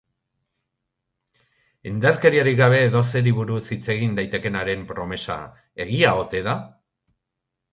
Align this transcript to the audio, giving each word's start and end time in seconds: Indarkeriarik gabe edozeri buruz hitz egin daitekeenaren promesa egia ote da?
Indarkeriarik 1.91 2.57
gabe 2.61 2.79
edozeri 2.85 3.33
buruz 3.41 3.61
hitz 3.77 3.83
egin 3.97 4.17
daitekeenaren 4.21 4.89
promesa 4.93 5.37
egia 5.87 6.19
ote 6.25 6.43
da? 6.49 6.57